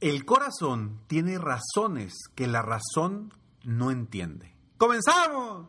El 0.00 0.24
corazón 0.24 1.00
tiene 1.08 1.38
razones 1.38 2.14
que 2.36 2.46
la 2.46 2.62
razón 2.62 3.34
no 3.64 3.90
entiende. 3.90 4.54
¡Comenzamos! 4.76 5.66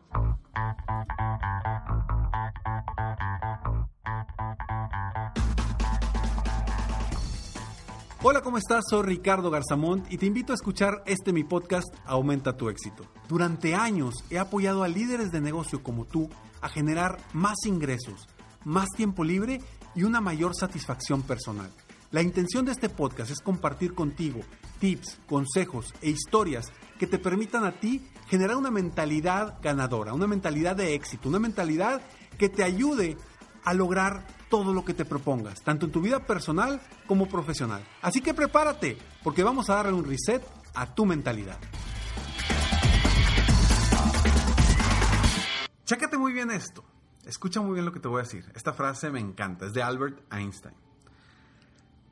Hola, 8.22 8.40
¿cómo 8.42 8.56
estás? 8.58 8.84
Soy 8.88 9.02
Ricardo 9.02 9.50
Garzamont 9.50 10.06
y 10.12 10.16
te 10.16 10.26
invito 10.26 10.52
a 10.52 10.54
escuchar 10.54 11.02
este 11.06 11.32
mi 11.32 11.42
podcast 11.42 11.88
Aumenta 12.04 12.56
tu 12.56 12.68
éxito. 12.68 13.06
Durante 13.26 13.74
años 13.74 14.14
he 14.30 14.38
apoyado 14.38 14.84
a 14.84 14.88
líderes 14.88 15.32
de 15.32 15.40
negocio 15.40 15.82
como 15.82 16.04
tú 16.04 16.30
a 16.60 16.68
generar 16.68 17.18
más 17.32 17.56
ingresos, 17.66 18.28
más 18.64 18.90
tiempo 18.90 19.24
libre 19.24 19.60
y 19.96 20.04
una 20.04 20.20
mayor 20.20 20.54
satisfacción 20.54 21.22
personal. 21.22 21.72
La 22.12 22.22
intención 22.22 22.64
de 22.64 22.72
este 22.72 22.88
podcast 22.88 23.30
es 23.30 23.40
compartir 23.40 23.94
contigo 23.94 24.40
tips, 24.80 25.20
consejos 25.28 25.94
e 26.02 26.10
historias 26.10 26.72
que 26.98 27.06
te 27.06 27.20
permitan 27.20 27.64
a 27.64 27.78
ti 27.78 28.04
generar 28.26 28.56
una 28.56 28.72
mentalidad 28.72 29.60
ganadora, 29.62 30.12
una 30.12 30.26
mentalidad 30.26 30.74
de 30.74 30.94
éxito, 30.94 31.28
una 31.28 31.38
mentalidad 31.38 32.02
que 32.36 32.48
te 32.48 32.64
ayude 32.64 33.16
a 33.62 33.74
lograr 33.74 34.26
todo 34.48 34.74
lo 34.74 34.84
que 34.84 34.92
te 34.92 35.04
propongas, 35.04 35.62
tanto 35.62 35.86
en 35.86 35.92
tu 35.92 36.00
vida 36.00 36.26
personal 36.26 36.80
como 37.06 37.28
profesional. 37.28 37.86
Así 38.02 38.20
que 38.20 38.34
prepárate, 38.34 38.98
porque 39.22 39.44
vamos 39.44 39.70
a 39.70 39.76
darle 39.76 39.92
un 39.92 40.04
reset 40.04 40.42
a 40.74 40.92
tu 40.92 41.06
mentalidad. 41.06 41.58
Chécate 45.84 46.18
muy 46.18 46.32
bien 46.32 46.50
esto. 46.50 46.84
Escucha 47.24 47.60
muy 47.60 47.74
bien 47.74 47.84
lo 47.84 47.92
que 47.92 48.00
te 48.00 48.08
voy 48.08 48.18
a 48.18 48.24
decir. 48.24 48.50
Esta 48.56 48.72
frase 48.72 49.10
me 49.10 49.20
encanta, 49.20 49.66
es 49.66 49.72
de 49.74 49.82
Albert 49.84 50.20
Einstein. 50.32 50.89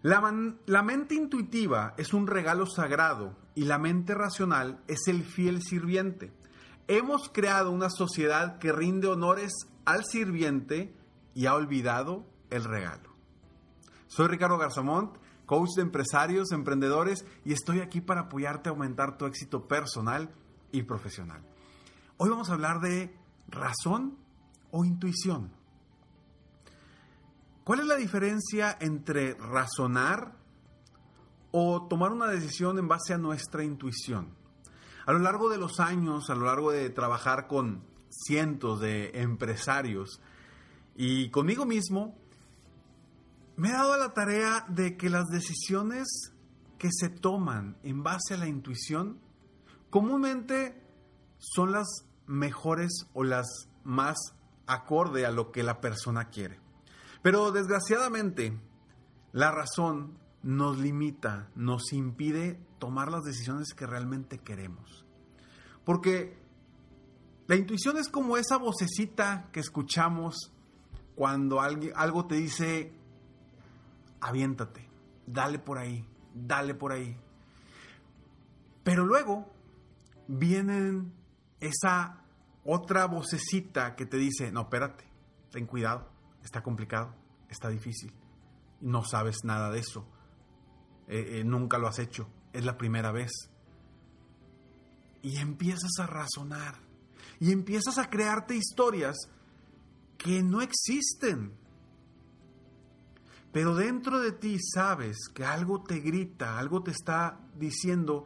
La, 0.03 0.83
mente 0.83 1.17
intuitiva 1.17 1.95
es 1.97 2.15
un 2.15 2.29
regalo 2.29 2.67
sagrado 2.67 3.37
y 3.57 3.65
la 3.65 3.79
mente 3.79 4.15
racional 4.15 4.81
es 4.87 5.09
el 5.09 5.25
fiel 5.25 5.61
sirviente. 5.61 6.33
Hemos 6.87 7.29
creado 7.29 7.73
una 7.73 7.91
sociedad 7.91 8.59
que 8.59 8.71
rinde 8.71 9.09
honores 9.09 9.53
al 9.85 10.05
sirviente 10.05 10.95
y 11.35 11.47
ha 11.47 11.55
olvidado 11.55 12.25
el 12.51 12.63
regalo. 12.63 13.11
Soy 14.07 14.29
Ricardo 14.29 14.57
Garzamont, 14.57 15.17
coach 15.47 15.70
de 15.75 15.83
empresarios, 15.83 16.53
emprendedores 16.53 17.25
y 17.45 17.53
estoy 17.53 17.81
aquí 17.81 18.01
para 18.01 18.23
apoyarte 18.23 18.69
a 18.69 18.73
aumentar 18.73 19.19
tu 19.19 19.27
éxito 19.27 19.67
personal 19.67 20.31
y 20.70 20.85
profesional. 20.85 21.42
Hoy 22.19 22.31
vamos 22.31 22.51
a 22.51 22.55
hablar 22.55 22.81
de 22.81 23.17
razón 23.48 24.17
o 24.70 24.85
intuición. 24.85 25.58
¿Cuál 27.68 27.80
es 27.80 27.86
la 27.86 27.96
diferencia 27.96 28.79
entre 28.80 29.34
razonar 29.34 30.33
o 31.51 31.86
tomar 31.86 32.12
una 32.12 32.27
decisión 32.27 32.79
en 32.79 32.89
base 32.89 33.12
a 33.12 33.18
nuestra 33.18 33.62
intuición? 33.62 34.34
A 35.05 35.12
lo 35.12 35.18
largo 35.18 35.51
de 35.51 35.58
los 35.58 35.78
años, 35.78 36.30
a 36.30 36.34
lo 36.34 36.46
largo 36.46 36.73
de 36.73 36.89
trabajar 36.89 37.46
con 37.46 37.84
cientos 38.08 38.80
de 38.80 39.11
empresarios 39.20 40.23
y 40.96 41.28
conmigo 41.28 41.67
mismo, 41.67 42.17
me 43.57 43.68
he 43.68 43.73
dado 43.73 43.98
la 43.98 44.14
tarea 44.14 44.64
de 44.70 44.96
que 44.96 45.11
las 45.11 45.27
decisiones 45.27 46.33
que 46.78 46.89
se 46.90 47.11
toman 47.11 47.77
en 47.83 48.02
base 48.02 48.33
a 48.33 48.39
la 48.39 48.48
intuición 48.48 49.20
comúnmente 49.90 50.83
son 51.36 51.73
las 51.73 52.07
mejores 52.27 53.05
o 53.12 53.24
las 53.24 53.68
más 53.84 54.17
acorde 54.67 55.27
a 55.27 55.33
lo 55.33 55.52
que 55.52 55.62
la 55.62 55.83
persona 55.83 56.30
quiere. 56.30 56.67
Pero 57.23 57.51
desgraciadamente, 57.52 58.58
la 59.33 59.51
razón 59.51 60.18
nos 60.42 60.79
limita, 60.79 61.51
nos 61.55 61.92
impide 61.92 62.61
tomar 62.79 63.11
las 63.11 63.24
decisiones 63.24 63.74
que 63.74 63.86
realmente 63.86 64.39
queremos. 64.39 65.05
Porque 65.84 66.39
la 67.46 67.57
intuición 67.57 67.96
es 67.96 68.08
como 68.08 68.36
esa 68.36 68.57
vocecita 68.57 69.48
que 69.52 69.61
escuchamos 69.61 70.52
cuando 71.14 71.61
algo 71.61 72.27
te 72.27 72.36
dice, 72.36 72.92
aviéntate, 74.20 74.89
dale 75.27 75.58
por 75.58 75.78
ahí, 75.78 76.07
dale 76.34 76.74
por 76.74 76.92
ahí. 76.92 77.17
Pero 78.84 79.05
luego 79.05 79.52
viene 80.28 81.11
esa 81.61 82.23
otra 82.64 83.07
vocecita 83.07 83.96
que 83.96 84.07
te 84.07 84.18
dice, 84.18 84.52
no, 84.52 84.62
espérate, 84.62 85.05
ten 85.51 85.67
cuidado, 85.67 86.08
está 86.48 86.63
complicado, 86.63 87.14
está 87.51 87.69
difícil, 87.69 88.11
no 88.81 89.05
sabes 89.05 89.45
nada 89.45 89.70
de 89.70 89.81
eso, 89.81 90.09
eh, 91.07 91.41
eh, 91.41 91.45
nunca 91.45 91.77
lo 91.77 91.89
has 91.89 91.98
hecho, 91.98 92.27
es 92.55 92.64
la 92.64 92.79
primera 92.79 93.13
vez. 93.13 93.31
Y 95.20 95.37
empiezas 95.37 95.91
a 96.01 96.07
razonar 96.07 96.77
y 97.39 97.53
empiezas 97.53 97.98
a 97.98 98.08
crearte 98.08 98.57
historias 98.57 99.17
que 100.17 100.42
no 100.42 100.63
existen. 100.63 101.53
Pero 103.53 103.75
dentro 103.75 104.19
de 104.19 104.33
ti 104.33 104.57
sabes 104.58 105.29
que 105.35 105.45
algo 105.45 105.83
te 105.83 106.01
grita, 106.01 106.58
algo 106.58 106.83
te 106.83 106.92
está 106.92 107.41
diciendo, 107.57 108.25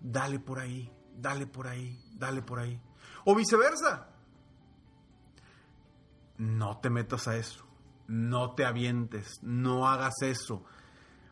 dale 0.00 0.40
por 0.40 0.58
ahí, 0.58 0.90
dale 1.14 1.46
por 1.46 1.66
ahí, 1.66 1.98
dale 2.14 2.40
por 2.40 2.60
ahí. 2.60 2.80
O 3.26 3.34
viceversa. 3.34 4.17
No 6.38 6.78
te 6.78 6.88
metas 6.88 7.28
a 7.28 7.36
eso, 7.36 7.66
no 8.06 8.54
te 8.54 8.64
avientes, 8.64 9.40
no 9.42 9.88
hagas 9.88 10.14
eso. 10.22 10.64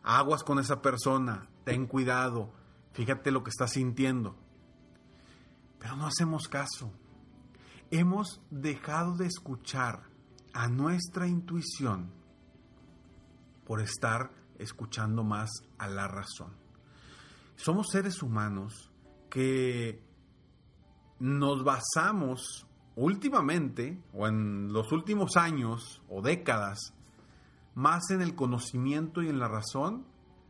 Aguas 0.03 0.43
con 0.43 0.59
esa 0.59 0.81
persona, 0.81 1.49
ten 1.63 1.87
cuidado, 1.87 2.53
fíjate 2.93 3.31
lo 3.31 3.43
que 3.43 3.49
estás 3.49 3.71
sintiendo. 3.71 4.37
Pero 5.79 5.95
no 5.95 6.07
hacemos 6.07 6.47
caso. 6.47 6.91
Hemos 7.89 8.41
dejado 8.49 9.15
de 9.15 9.27
escuchar 9.27 10.03
a 10.53 10.67
nuestra 10.67 11.27
intuición 11.27 12.11
por 13.65 13.79
estar 13.81 14.31
escuchando 14.59 15.23
más 15.23 15.49
a 15.77 15.87
la 15.87 16.07
razón. 16.07 16.53
Somos 17.55 17.87
seres 17.91 18.21
humanos 18.21 18.91
que 19.29 20.03
nos 21.19 21.63
basamos 21.63 22.66
últimamente 22.97 24.01
o 24.11 24.27
en 24.27 24.73
los 24.73 24.91
últimos 24.91 25.37
años 25.37 26.01
o 26.09 26.21
décadas 26.21 26.93
más 27.75 28.09
en 28.09 28.21
el 28.21 28.35
conocimiento 28.35 29.21
y 29.21 29.29
en 29.29 29.39
la 29.39 29.47
razón 29.47 30.05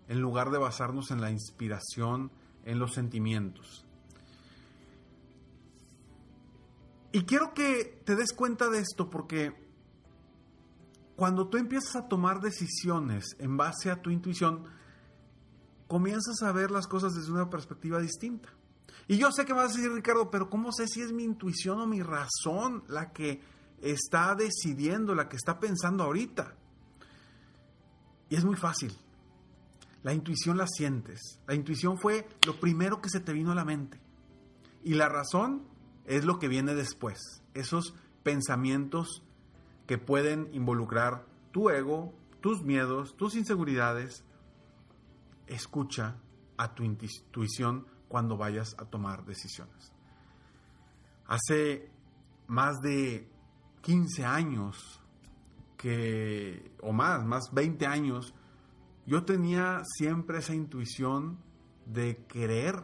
en 0.08 0.22
lugar 0.22 0.50
de 0.50 0.58
basarnos 0.58 1.12
en 1.12 1.20
la 1.20 1.30
inspiración, 1.30 2.32
en 2.64 2.80
los 2.80 2.94
sentimientos. 2.94 3.86
Y 7.12 7.24
quiero 7.24 7.54
que 7.54 8.02
te 8.06 8.16
des 8.16 8.34
cuenta 8.34 8.70
de 8.70 8.80
esto 8.80 9.10
porque 9.10 9.54
cuando 11.18 11.50
tú 11.50 11.58
empiezas 11.58 11.98
a 11.98 12.08
tomar 12.08 12.40
decisiones 12.40 13.36
en 13.40 13.58
base 13.58 13.92
a 13.92 14.02
tu 14.02 14.10
intuición, 14.10 14.66
comienzas 15.88 16.42
a 16.44 16.52
ver 16.54 16.72
las 16.72 16.88
cosas 16.88 17.14
desde 17.14 17.32
una 17.32 17.50
perspectiva 17.50 18.00
distinta. 18.00 18.50
Y 19.08 19.18
yo 19.18 19.32
sé 19.32 19.46
que 19.46 19.54
vas 19.54 19.74
a 19.74 19.78
decir, 19.78 19.92
Ricardo, 19.92 20.30
pero 20.30 20.50
¿cómo 20.50 20.72
sé 20.72 20.88
si 20.88 21.02
es 21.02 21.14
mi 21.14 21.24
intuición 21.24 21.80
o 21.80 21.88
mi 21.88 22.02
razón 22.02 22.84
la 22.88 23.12
que 23.14 23.42
está 23.82 24.36
decidiendo, 24.36 25.16
la 25.16 25.30
que 25.30 25.38
está 25.38 25.60
pensando 25.60 26.04
ahorita? 26.04 26.56
Y 28.30 28.36
es 28.36 28.44
muy 28.44 28.58
fácil. 28.58 28.94
La 30.04 30.14
intuición 30.14 30.58
la 30.58 30.68
sientes. 30.68 31.40
La 31.48 31.56
intuición 31.56 31.98
fue 31.98 32.28
lo 32.46 32.60
primero 32.60 33.02
que 33.02 33.10
se 33.10 33.20
te 33.20 33.34
vino 33.34 33.52
a 33.52 33.56
la 33.56 33.66
mente. 33.66 34.00
Y 34.84 34.94
la 34.96 35.10
razón 35.10 35.64
es 36.06 36.26
lo 36.26 36.40
que 36.40 36.48
viene 36.48 36.76
después. 36.76 37.42
Esos 37.54 37.94
pensamientos 38.24 39.24
que 39.86 39.98
pueden 39.98 40.50
involucrar 40.54 41.26
tu 41.52 41.70
ego, 41.70 42.14
tus 42.42 42.62
miedos, 42.62 43.16
tus 43.16 43.36
inseguridades. 43.36 44.24
Escucha 45.48 46.18
a 46.58 46.76
tu 46.76 46.84
intuición 46.84 47.86
cuando 48.08 48.38
vayas 48.38 48.76
a 48.78 48.86
tomar 48.86 49.26
decisiones. 49.26 49.92
Hace 51.26 51.92
más 52.48 52.80
de 52.82 53.30
15 53.82 54.26
años 54.26 55.02
que, 55.78 56.72
o 56.82 56.92
más, 56.92 57.26
más 57.26 57.52
20 57.54 57.86
años, 57.86 58.34
yo 59.06 59.24
tenía 59.24 59.82
siempre 59.84 60.40
esa 60.40 60.54
intuición 60.54 61.40
de 61.86 62.26
querer 62.28 62.84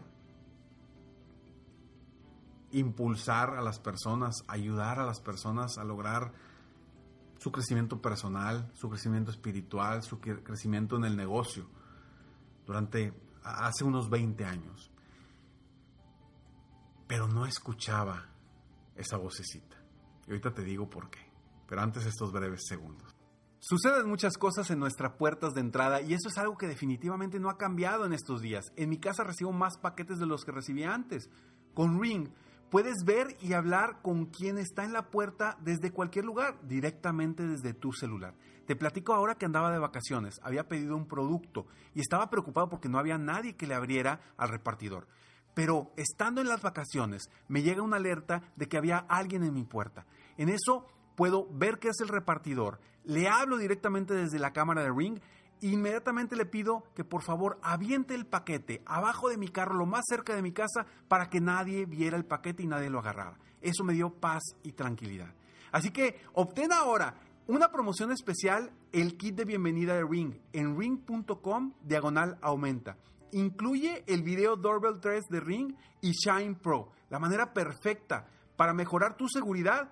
impulsar 2.72 3.56
a 3.56 3.62
las 3.62 3.80
personas, 3.80 4.44
ayudar 4.48 5.00
a 5.00 5.06
las 5.06 5.20
personas 5.20 5.78
a 5.78 5.84
lograr 5.84 6.32
su 7.38 7.52
crecimiento 7.52 8.02
personal, 8.02 8.72
su 8.74 8.90
crecimiento 8.90 9.32
espiritual, 9.32 10.02
su 10.02 10.20
crecimiento 10.20 10.96
en 10.96 11.04
el 11.04 11.18
negocio 11.18 11.68
durante 12.66 13.14
hace 13.44 13.84
unos 13.84 14.10
20 14.10 14.46
años. 14.46 14.93
Pero 17.14 17.28
no 17.28 17.46
escuchaba 17.46 18.26
esa 18.96 19.18
vocecita. 19.18 19.78
Y 20.26 20.32
ahorita 20.32 20.52
te 20.52 20.64
digo 20.64 20.90
por 20.90 21.12
qué. 21.12 21.20
Pero 21.68 21.80
antes 21.80 22.08
estos 22.08 22.32
breves 22.32 22.66
segundos. 22.68 23.16
Suceden 23.60 24.10
muchas 24.10 24.36
cosas 24.36 24.72
en 24.72 24.80
nuestras 24.80 25.16
puertas 25.16 25.54
de 25.54 25.62
entrada 25.62 26.02
y 26.02 26.16
eso 26.16 26.30
es 26.30 26.40
algo 26.40 26.58
que 26.58 26.66
definitivamente 26.66 27.40
no 27.40 27.52
ha 27.52 27.58
cambiado 27.60 28.08
en 28.08 28.14
estos 28.14 28.42
días. 28.42 28.66
En 28.78 28.90
mi 28.90 28.98
casa 28.98 29.24
recibo 29.24 29.52
más 29.52 29.78
paquetes 29.78 30.18
de 30.18 30.26
los 30.26 30.44
que 30.44 30.54
recibía 30.54 30.92
antes. 30.92 31.30
Con 31.76 32.02
Ring 32.02 32.30
puedes 32.72 33.04
ver 33.06 33.38
y 33.40 33.54
hablar 33.54 34.02
con 34.02 34.26
quien 34.26 34.58
está 34.58 34.84
en 34.84 34.94
la 34.94 35.12
puerta 35.12 35.60
desde 35.62 35.92
cualquier 35.92 36.26
lugar, 36.26 36.68
directamente 36.68 37.46
desde 37.46 37.76
tu 37.76 37.94
celular. 37.94 38.34
Te 38.66 38.76
platico 38.76 39.14
ahora 39.14 39.36
que 39.36 39.46
andaba 39.46 39.72
de 39.72 39.78
vacaciones, 39.78 40.40
había 40.42 40.68
pedido 40.68 40.98
un 40.98 41.08
producto 41.08 41.68
y 41.94 42.02
estaba 42.02 42.32
preocupado 42.32 42.70
porque 42.70 42.90
no 42.90 42.98
había 42.98 43.20
nadie 43.20 43.56
que 43.56 43.68
le 43.68 43.76
abriera 43.76 44.20
al 44.36 44.50
repartidor. 44.50 45.08
Pero 45.54 45.92
estando 45.98 46.42
en 46.42 46.48
las 46.48 46.62
vacaciones, 46.62 47.30
me 47.48 47.62
llega 47.62 47.82
una 47.82 47.98
alerta 47.98 48.42
de 48.56 48.68
que 48.68 48.78
había 48.78 48.98
alguien 48.98 49.44
en 49.44 49.54
mi 49.54 49.64
puerta. 49.64 50.06
En 50.38 50.50
eso 50.50 50.88
puedo 51.16 51.48
ver 51.52 51.80
que 51.80 51.90
es 51.90 52.00
el 52.02 52.08
repartidor, 52.08 52.80
le 53.04 53.28
hablo 53.28 53.58
directamente 53.58 54.14
desde 54.14 54.40
la 54.40 54.54
cámara 54.54 54.82
de 54.82 54.92
Ring 54.92 55.20
inmediatamente 55.72 56.36
le 56.36 56.46
pido 56.46 56.84
que 56.94 57.06
por 57.06 57.22
favor 57.22 57.60
aviente 57.62 58.16
el 58.16 58.26
paquete 58.26 58.82
abajo 58.86 59.30
de 59.30 59.38
mi 59.38 59.48
carro, 59.48 59.76
lo 59.76 59.86
más 59.86 60.04
cerca 60.08 60.36
de 60.36 60.42
mi 60.42 60.52
casa, 60.52 60.86
para 61.08 61.30
que 61.30 61.40
nadie 61.40 61.86
viera 61.86 62.18
el 62.18 62.26
paquete 62.26 62.64
y 62.64 62.68
nadie 62.68 62.90
lo 62.90 63.00
agarrara. 63.00 63.38
Eso 63.62 63.84
me 63.84 63.94
dio 63.94 64.10
paz 64.10 64.42
y 64.64 64.74
tranquilidad. 64.74 65.34
Así 65.72 65.92
que 65.92 66.20
obtén 66.34 66.74
ahora 66.74 67.16
una 67.48 67.72
promoción 67.72 68.12
especial, 68.12 68.72
el 68.92 69.18
kit 69.18 69.36
de 69.36 69.46
bienvenida 69.46 69.96
de 69.96 70.06
Ring, 70.06 70.36
en 70.52 70.78
ring.com 70.78 71.74
diagonal 71.82 72.38
aumenta. 72.42 72.98
Incluye 73.34 74.04
el 74.08 74.24
video 74.24 74.56
Doorbell 74.56 75.00
3 75.00 75.26
de 75.30 75.40
Ring 75.40 75.76
y 76.02 76.12
Shine 76.12 76.56
Pro, 76.56 76.92
la 77.10 77.20
manera 77.20 77.54
perfecta 77.54 78.28
para 78.56 78.74
mejorar 78.74 79.18
tu 79.18 79.28
seguridad 79.28 79.90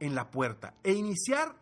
en 0.00 0.14
la 0.14 0.30
puerta 0.30 0.74
e 0.82 0.92
iniciar 0.92 1.56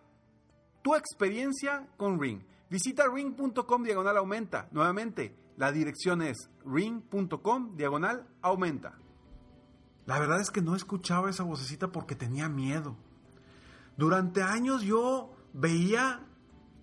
tu 0.83 0.95
experiencia 0.95 1.89
con 1.97 2.21
Ring. 2.21 2.43
Visita 2.69 3.05
ring.com 3.07 3.83
diagonal 3.83 4.17
aumenta. 4.17 4.69
Nuevamente, 4.73 5.37
la 5.57 5.71
dirección 5.71 6.23
es 6.23 6.51
ring.com 6.65 7.77
diagonal 7.77 8.27
aumenta. 8.41 8.99
La 10.07 10.19
verdad 10.19 10.41
es 10.41 10.51
que 10.51 10.63
no 10.63 10.75
escuchaba 10.75 11.31
esa 11.31 11.45
vocecita 11.45 11.93
porque 11.93 12.17
tenía 12.17 12.49
miedo. 12.49 12.97
Durante 13.97 14.43
años 14.43 14.83
yo 14.83 15.37
veía 15.53 16.27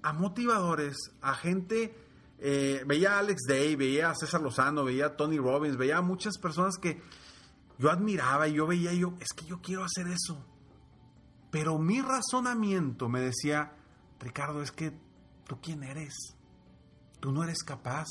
a 0.01 0.13
motivadores, 0.13 0.95
a 1.21 1.33
gente 1.33 1.93
eh, 2.41 2.83
veía 2.85 3.15
a 3.15 3.19
Alex 3.19 3.41
Day, 3.47 3.75
veía 3.75 4.09
a 4.09 4.15
César 4.15 4.41
Lozano, 4.41 4.85
veía 4.85 5.07
a 5.07 5.15
Tony 5.17 5.37
Robbins, 5.37 5.77
veía 5.77 5.97
a 5.97 6.01
muchas 6.01 6.37
personas 6.37 6.77
que 6.77 7.01
yo 7.77 7.89
admiraba 7.91 8.47
y 8.47 8.53
yo 8.53 8.67
veía 8.67 8.93
yo, 8.93 9.13
es 9.19 9.33
que 9.33 9.45
yo 9.45 9.61
quiero 9.61 9.83
hacer 9.83 10.07
eso. 10.07 10.45
Pero 11.51 11.77
mi 11.79 12.01
razonamiento 12.01 13.09
me 13.09 13.21
decía, 13.21 13.73
Ricardo, 14.19 14.61
es 14.61 14.71
que 14.71 14.93
tú 15.45 15.59
quién 15.61 15.83
eres? 15.83 16.13
Tú 17.19 17.31
no 17.31 17.43
eres 17.43 17.63
capaz. 17.63 18.07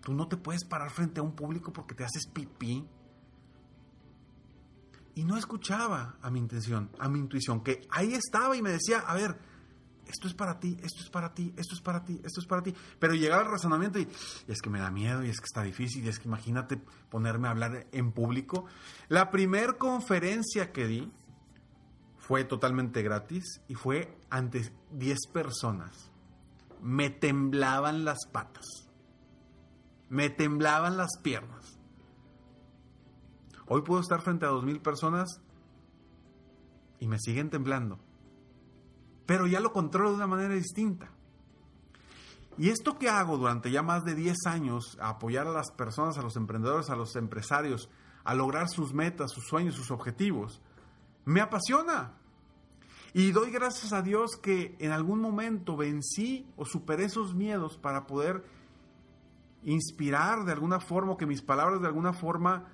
Tú 0.00 0.14
no 0.14 0.26
te 0.26 0.36
puedes 0.36 0.64
parar 0.64 0.90
frente 0.90 1.20
a 1.20 1.22
un 1.22 1.36
público 1.36 1.72
porque 1.72 1.94
te 1.94 2.04
haces 2.04 2.26
pipí. 2.26 2.88
Y 5.14 5.24
no 5.24 5.36
escuchaba 5.36 6.16
a 6.22 6.30
mi 6.30 6.38
intención, 6.38 6.90
a 6.98 7.08
mi 7.08 7.18
intuición, 7.18 7.62
que 7.62 7.86
ahí 7.90 8.14
estaba 8.14 8.56
y 8.56 8.62
me 8.62 8.70
decía, 8.70 9.00
a 9.00 9.14
ver, 9.14 9.38
esto 10.12 10.28
es 10.28 10.34
para 10.34 10.60
ti, 10.60 10.76
esto 10.82 11.02
es 11.02 11.08
para 11.08 11.32
ti, 11.32 11.54
esto 11.56 11.74
es 11.74 11.80
para 11.80 12.04
ti, 12.04 12.20
esto 12.22 12.40
es 12.40 12.46
para 12.46 12.62
ti. 12.62 12.74
Pero 12.98 13.14
llegaba 13.14 13.42
el 13.42 13.50
razonamiento 13.50 13.98
y, 13.98 14.06
es 14.46 14.60
que 14.60 14.68
me 14.68 14.78
da 14.78 14.90
miedo 14.90 15.24
y 15.24 15.30
es 15.30 15.40
que 15.40 15.46
está 15.46 15.62
difícil 15.62 16.04
y 16.04 16.08
es 16.08 16.18
que 16.18 16.28
imagínate 16.28 16.76
ponerme 17.08 17.48
a 17.48 17.52
hablar 17.52 17.86
en 17.92 18.12
público. 18.12 18.66
La 19.08 19.30
primer 19.30 19.78
conferencia 19.78 20.70
que 20.70 20.86
di 20.86 21.10
fue 22.18 22.44
totalmente 22.44 23.02
gratis 23.02 23.62
y 23.68 23.74
fue 23.74 24.16
ante 24.28 24.70
10 24.90 25.18
personas. 25.32 26.10
Me 26.82 27.08
temblaban 27.08 28.04
las 28.04 28.26
patas, 28.30 28.66
me 30.10 30.28
temblaban 30.28 30.98
las 30.98 31.16
piernas. 31.22 31.78
Hoy 33.66 33.80
puedo 33.80 34.02
estar 34.02 34.20
frente 34.20 34.44
a 34.44 34.50
2.000 34.50 34.82
personas 34.82 35.40
y 37.00 37.06
me 37.06 37.18
siguen 37.18 37.48
temblando 37.48 37.98
pero 39.26 39.46
ya 39.46 39.60
lo 39.60 39.72
controlo 39.72 40.10
de 40.10 40.16
una 40.16 40.26
manera 40.26 40.54
distinta. 40.54 41.10
Y 42.58 42.68
esto 42.68 42.98
que 42.98 43.08
hago 43.08 43.38
durante 43.38 43.70
ya 43.70 43.82
más 43.82 44.04
de 44.04 44.14
10 44.14 44.46
años, 44.46 44.98
apoyar 45.00 45.46
a 45.46 45.52
las 45.52 45.70
personas, 45.70 46.18
a 46.18 46.22
los 46.22 46.36
emprendedores, 46.36 46.90
a 46.90 46.96
los 46.96 47.16
empresarios, 47.16 47.88
a 48.24 48.34
lograr 48.34 48.68
sus 48.68 48.92
metas, 48.92 49.32
sus 49.32 49.46
sueños, 49.46 49.74
sus 49.74 49.90
objetivos, 49.90 50.60
me 51.24 51.40
apasiona. 51.40 52.14
Y 53.14 53.32
doy 53.32 53.50
gracias 53.50 53.92
a 53.92 54.02
Dios 54.02 54.36
que 54.36 54.76
en 54.78 54.92
algún 54.92 55.20
momento 55.20 55.76
vencí 55.76 56.46
o 56.56 56.64
superé 56.64 57.04
esos 57.04 57.34
miedos 57.34 57.78
para 57.78 58.06
poder 58.06 58.44
inspirar 59.64 60.44
de 60.44 60.52
alguna 60.52 60.80
forma, 60.80 61.12
o 61.12 61.16
que 61.16 61.26
mis 61.26 61.42
palabras 61.42 61.80
de 61.80 61.86
alguna 61.86 62.12
forma 62.12 62.68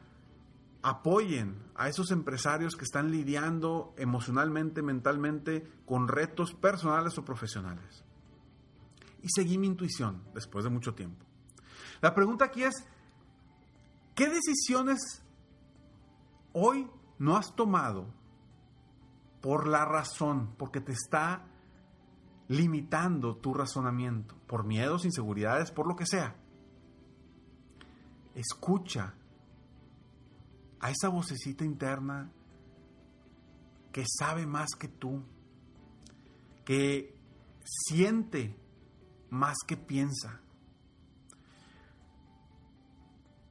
apoyen 0.82 1.63
a 1.75 1.89
esos 1.89 2.11
empresarios 2.11 2.77
que 2.77 2.85
están 2.85 3.11
lidiando 3.11 3.94
emocionalmente, 3.97 4.82
mentalmente 4.82 5.67
con 5.85 6.08
retos 6.08 6.55
personales 6.55 7.19
o 7.19 7.25
profesionales. 7.25 8.05
Y 9.23 9.29
seguí 9.29 9.58
mi 9.58 9.67
intuición 9.67 10.23
después 10.35 10.65
de 10.65 10.70
mucho 10.70 10.94
tiempo. 10.94 11.27
La 12.01 12.15
pregunta 12.15 12.44
aquí 12.47 12.63
es, 12.63 12.75
¿qué 14.15 14.29
decisiones 14.29 15.23
hoy 16.53 16.89
no 17.19 17.37
has 17.37 17.55
tomado 17.55 18.15
por 19.41 19.67
la 19.67 19.85
razón, 19.85 20.55
porque 20.56 20.81
te 20.81 20.93
está 20.93 21.44
limitando 22.47 23.37
tu 23.37 23.53
razonamiento, 23.53 24.37
por 24.47 24.65
miedos, 24.65 25.05
inseguridades, 25.05 25.70
por 25.73 25.89
lo 25.89 25.97
que 25.97 26.06
sea? 26.06 26.37
Escucha 28.35 29.15
a 30.81 30.91
esa 30.91 31.08
vocecita 31.08 31.65
interna 31.65 32.31
que 33.93 34.05
sabe 34.06 34.47
más 34.47 34.70
que 34.79 34.89
tú, 34.89 35.23
que 36.65 37.17
siente 37.65 38.56
más 39.31 39.56
que 39.67 39.77
piensa. 39.77 40.41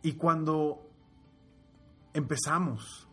Y 0.01 0.13
cuando 0.13 0.89
empezamos 2.13 3.07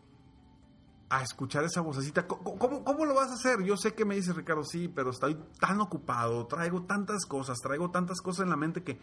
a 1.09 1.21
escuchar 1.21 1.63
esa 1.63 1.81
vocecita, 1.81 2.25
¿cómo, 2.27 2.83
¿cómo, 2.83 3.05
lo 3.05 3.13
vas 3.13 3.29
a 3.29 3.33
hacer? 3.33 3.63
Yo 3.63 3.77
sé 3.77 3.93
que 3.93 4.05
me 4.05 4.15
dice 4.15 4.33
Ricardo, 4.33 4.63
sí, 4.63 4.87
pero 4.87 5.11
estoy 5.11 5.35
tan 5.59 5.81
ocupado, 5.81 6.47
traigo 6.47 6.83
tantas 6.83 7.25
cosas, 7.25 7.59
traigo 7.59 7.91
tantas 7.91 8.21
cosas 8.21 8.43
en 8.43 8.49
la 8.49 8.55
mente 8.55 8.83
que 8.83 8.99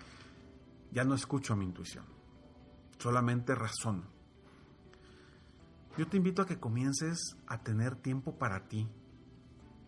ya 0.91 1.05
no 1.05 1.15
escucho 1.15 1.53
a 1.53 1.57
mi 1.57 1.65
intuición, 1.65 2.05
solamente 2.99 3.55
razono. 3.55 4.22
Yo 5.99 6.09
te 6.09 6.17
invito 6.17 6.41
a 6.41 6.47
que 6.47 6.59
comiences 6.59 7.37
a 7.47 7.63
tener 7.63 7.97
tiempo 7.97 8.39
para 8.39 8.67
ti. 8.67 8.89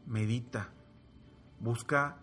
Medita. 0.07 0.71
Busca 1.61 2.19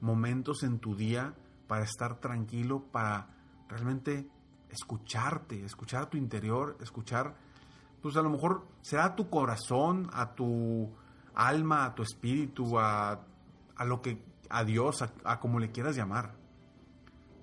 momentos 0.00 0.62
en 0.62 0.78
tu 0.78 0.96
día 0.96 1.34
para 1.66 1.84
estar 1.84 2.18
tranquilo, 2.18 2.84
para 2.90 3.28
realmente 3.68 4.26
escucharte, 4.70 5.64
escuchar 5.64 6.04
a 6.04 6.10
tu 6.10 6.16
interior, 6.16 6.78
escuchar, 6.80 7.36
pues 8.00 8.16
a 8.16 8.22
lo 8.22 8.30
mejor 8.30 8.66
será 8.80 9.04
a 9.04 9.16
tu 9.16 9.28
corazón, 9.28 10.08
a 10.14 10.34
tu 10.34 10.90
alma, 11.34 11.84
a 11.84 11.94
tu 11.94 12.02
espíritu, 12.02 12.78
a, 12.78 13.20
a 13.76 13.84
lo 13.84 14.00
que, 14.00 14.24
a 14.48 14.64
Dios, 14.64 15.02
a, 15.02 15.12
a 15.24 15.40
como 15.40 15.58
le 15.58 15.70
quieras 15.70 15.94
llamar. 15.94 16.36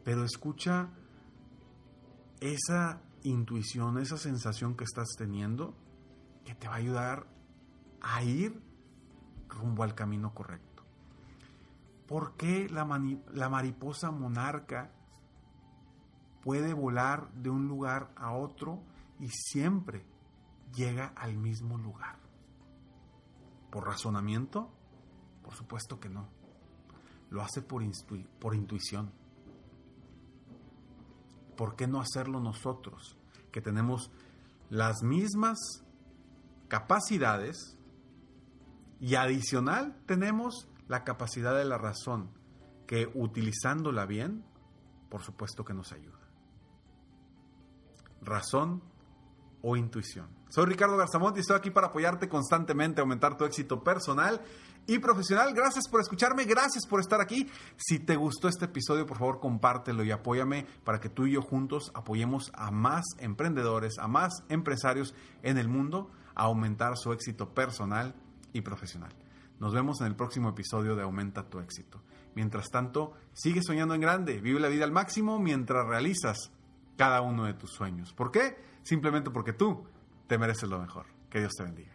pero 0.04 0.24
escucha 0.24 0.90
esa 2.40 3.02
intuición, 3.24 3.98
esa 3.98 4.18
sensación 4.18 4.76
que 4.76 4.84
estás 4.84 5.10
teniendo 5.18 5.76
que 6.46 6.56
te 6.56 6.68
va 6.68 6.76
a 6.76 6.78
ayudar 6.78 7.28
a 8.02 8.24
ir 8.24 8.62
rumbo 9.48 9.84
al 9.84 9.96
camino 9.96 10.34
correcto. 10.34 10.84
¿Por 12.08 12.36
qué 12.36 12.70
la, 12.70 12.86
la 13.34 13.50
mariposa 13.50 14.12
monarca 14.12 14.92
puede 16.42 16.74
volar 16.74 17.32
de 17.34 17.50
un 17.50 17.68
lugar 17.68 18.12
a 18.16 18.34
otro 18.34 18.84
y 19.20 19.30
siempre 19.30 20.06
llega 20.76 21.08
al 21.16 21.38
mismo 21.38 21.78
lugar? 21.78 22.18
¿Por 23.72 23.88
razonamiento? 23.88 24.70
Por 25.42 25.56
supuesto 25.56 26.00
que 26.00 26.10
no. 26.10 26.28
Lo 27.30 27.42
hace 27.42 27.62
por, 27.62 27.84
por 28.40 28.54
intuición. 28.54 29.12
¿Por 31.56 31.76
qué 31.76 31.88
no 31.88 32.00
hacerlo 32.00 32.40
nosotros? 32.40 33.18
Que 33.52 33.62
tenemos 33.62 34.12
las 34.70 35.04
mismas 35.04 35.60
capacidades 36.68 37.78
y 39.00 39.16
adicional 39.16 39.96
tenemos 40.06 40.68
la 40.88 41.04
capacidad 41.04 41.56
de 41.56 41.66
la 41.66 41.78
razón, 41.78 42.30
que 42.88 43.10
utilizándola 43.14 44.06
bien, 44.06 44.44
por 45.10 45.22
supuesto 45.22 45.64
que 45.66 45.74
nos 45.74 45.92
ayuda. 45.92 46.20
Razón 48.22 48.82
o 49.64 49.78
intuición. 49.78 50.28
Soy 50.50 50.66
Ricardo 50.66 50.98
Garzamont 50.98 51.36
y 51.38 51.40
estoy 51.40 51.56
aquí 51.58 51.72
para 51.72 51.88
apoyarte 51.88 52.30
constantemente, 52.30 53.02
aumentar 53.02 53.38
tu 53.38 53.46
éxito 53.46 53.84
personal 53.84 54.42
y 54.86 55.00
profesional. 55.00 55.54
Gracias 55.54 55.88
por 55.88 56.02
escucharme, 56.02 56.44
gracias 56.44 56.86
por 56.86 57.00
estar 57.00 57.22
aquí. 57.22 57.50
Si 57.78 58.00
te 58.00 58.18
gustó 58.18 58.50
este 58.50 58.66
episodio, 58.66 59.06
por 59.08 59.18
favor 59.18 59.40
compártelo 59.40 60.04
y 60.04 60.12
apóyame 60.12 60.68
para 60.84 61.00
que 61.00 61.10
tú 61.10 61.26
y 61.26 61.32
yo 61.32 61.42
juntos 61.42 61.92
apoyemos 61.96 62.52
a 62.54 62.72
más 62.72 63.06
emprendedores, 63.20 63.98
a 64.00 64.08
más 64.08 64.44
empresarios 64.50 65.16
en 65.42 65.58
el 65.58 65.70
mundo 65.70 66.12
a 66.36 66.44
aumentar 66.44 66.98
su 66.98 67.14
éxito 67.14 67.54
personal 67.54 68.14
y 68.52 68.62
profesional. 68.62 69.14
Nos 69.60 69.74
vemos 69.74 70.02
en 70.02 70.08
el 70.08 70.16
próximo 70.16 70.50
episodio 70.50 70.98
de 70.98 71.04
Aumenta 71.04 71.50
tu 71.50 71.60
éxito. 71.60 72.02
Mientras 72.36 72.70
tanto, 72.70 73.14
sigue 73.32 73.62
soñando 73.64 73.96
en 73.96 74.02
grande, 74.02 74.42
vive 74.42 74.60
la 74.60 74.68
vida 74.68 74.84
al 74.84 74.92
máximo 74.92 75.40
mientras 75.40 75.88
realizas 75.88 76.52
cada 76.98 77.22
uno 77.22 77.46
de 77.46 77.54
tus 77.54 77.72
sueños. 77.72 78.12
¿Por 78.12 78.30
qué? 78.30 78.73
Simplemente 78.84 79.32
porque 79.32 79.54
tú 79.54 79.86
te 80.28 80.38
mereces 80.38 80.70
lo 80.70 80.80
mejor. 80.80 81.06
Que 81.30 81.40
Dios 81.40 81.54
te 81.56 81.64
bendiga. 81.64 81.93